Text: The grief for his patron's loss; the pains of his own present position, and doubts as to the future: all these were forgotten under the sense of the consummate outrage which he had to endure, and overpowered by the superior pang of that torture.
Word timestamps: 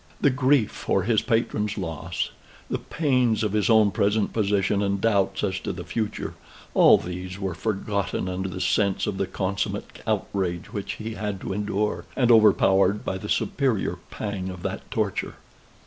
The 0.19 0.31
grief 0.31 0.71
for 0.71 1.03
his 1.03 1.21
patron's 1.21 1.77
loss; 1.77 2.31
the 2.71 2.79
pains 2.79 3.43
of 3.43 3.53
his 3.53 3.69
own 3.69 3.91
present 3.91 4.33
position, 4.33 4.81
and 4.81 4.99
doubts 4.99 5.43
as 5.43 5.59
to 5.59 5.71
the 5.71 5.83
future: 5.83 6.33
all 6.73 6.97
these 6.97 7.37
were 7.37 7.53
forgotten 7.53 8.27
under 8.27 8.49
the 8.49 8.61
sense 8.61 9.05
of 9.05 9.17
the 9.19 9.27
consummate 9.27 10.01
outrage 10.07 10.73
which 10.73 10.93
he 10.93 11.13
had 11.13 11.39
to 11.41 11.53
endure, 11.53 12.05
and 12.15 12.31
overpowered 12.31 13.05
by 13.05 13.19
the 13.19 13.29
superior 13.29 13.99
pang 14.09 14.49
of 14.49 14.63
that 14.63 14.89
torture. 14.89 15.35